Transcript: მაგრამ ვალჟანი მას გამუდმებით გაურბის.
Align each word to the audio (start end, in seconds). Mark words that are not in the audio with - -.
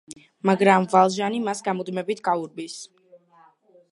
მაგრამ 0.49 0.87
ვალჟანი 0.93 1.41
მას 1.49 1.61
გამუდმებით 1.69 2.25
გაურბის. 2.29 2.81